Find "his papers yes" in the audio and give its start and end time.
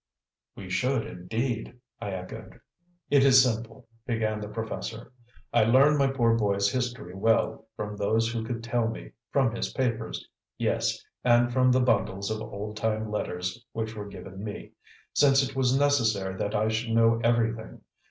9.53-11.03